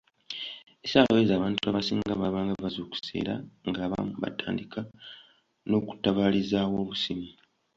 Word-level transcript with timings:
Essaawa 0.85 1.15
ezo 1.21 1.33
abantu 1.35 1.59
abasinga 1.65 2.13
baabanga 2.21 2.53
bazuukuse 2.63 3.11
era 3.21 3.35
ng'abamu 3.67 4.13
batandika 4.23 4.79
n'okutabaalizaawo 5.67 6.75
obusimu. 6.83 7.27